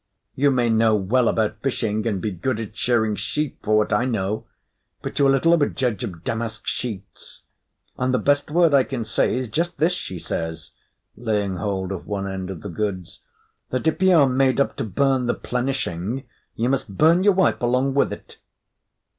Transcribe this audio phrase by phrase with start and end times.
[0.33, 4.05] You may know well about fishing and be good at shearing sheep for what I
[4.05, 4.47] know;
[5.03, 7.43] but you are little of a judge of damask sheets.
[7.99, 10.71] And the best word I can say is just this," she says,
[11.15, 13.19] laying hold of one end of the goods,
[13.69, 16.23] "that if ye are made up to burn the plenishing,
[16.55, 18.39] you must burn your wife along with it."